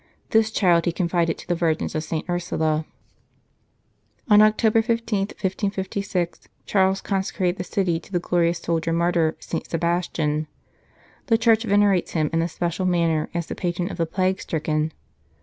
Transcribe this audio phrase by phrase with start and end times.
[0.31, 2.27] This child he confided to the Virgins of St.
[2.27, 2.85] Ursula.
[4.29, 9.69] On October 15, 1556, Charles consecrated the city to the glorious soldier martyr, St.
[9.69, 10.47] Sebastian.
[11.27, 14.91] The Church venerates him in a special manner as the patron of the plague stricken.